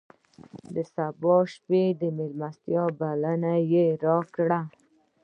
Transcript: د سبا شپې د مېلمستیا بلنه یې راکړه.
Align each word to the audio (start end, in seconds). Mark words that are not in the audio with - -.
د 0.73 0.75
سبا 0.93 1.35
شپې 1.53 1.83
د 2.01 2.03
مېلمستیا 2.17 2.83
بلنه 2.99 3.53
یې 3.71 3.85
راکړه. 4.05 4.61